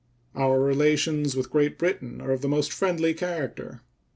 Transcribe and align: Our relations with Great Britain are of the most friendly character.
Our 0.35 0.59
relations 0.59 1.35
with 1.35 1.51
Great 1.51 1.77
Britain 1.77 2.21
are 2.21 2.31
of 2.31 2.41
the 2.41 2.47
most 2.49 2.73
friendly 2.73 3.13
character. 3.13 3.83